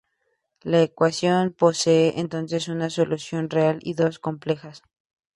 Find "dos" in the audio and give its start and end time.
3.93-4.17